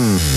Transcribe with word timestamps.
Mm. 0.00 0.29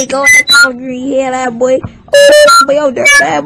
Take 0.00 0.14
all 0.14 0.22
that 0.22 0.48
concrete 0.48 1.10
hair 1.10 1.30
that 1.30 1.58
boy. 1.58 1.78
Oh, 1.84 2.64
boy, 2.66 2.78
oh, 2.78 2.90
dirt 2.90 3.06
that 3.18 3.44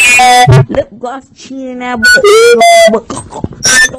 hair. 0.00 0.64
Lip 0.70 0.88
gloss 0.98 1.28
chin 1.36 1.80
that 1.80 2.00
boy. 2.00 3.98